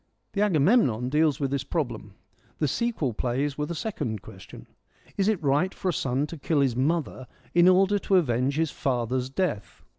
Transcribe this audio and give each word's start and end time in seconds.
The 0.33 0.41
Agamemnon 0.41 1.09
deals 1.09 1.39
with 1.39 1.51
this 1.51 1.63
problem; 1.63 2.15
the 2.57 2.67
sequel 2.67 3.13
plays 3.13 3.55
with 3.55 3.69
a 3.69 3.75
second 3.75 4.23
question,' 4.23 4.65
Is 5.15 5.27
it 5.27 5.39
right 5.43 5.71
for 5.75 5.89
a 5.89 5.93
son 5.93 6.25
to 6.25 6.37
kill 6.39 6.61
his 6.61 6.75
mother 6.75 7.27
in 7.53 7.67
order 7.67 7.99
to 7.99 8.15
avenge 8.15 8.55
his 8.55 8.71
father's 8.71 9.29
death 9.29 9.83